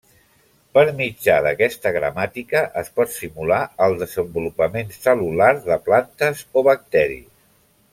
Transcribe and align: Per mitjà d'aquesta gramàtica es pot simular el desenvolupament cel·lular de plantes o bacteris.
Per 0.77 0.83
mitjà 1.01 1.35
d'aquesta 1.47 1.91
gramàtica 1.97 2.63
es 2.83 2.89
pot 2.97 3.13
simular 3.19 3.61
el 3.89 3.97
desenvolupament 4.03 4.93
cel·lular 5.07 5.55
de 5.71 5.79
plantes 5.91 6.47
o 6.61 6.69
bacteris. 6.75 7.27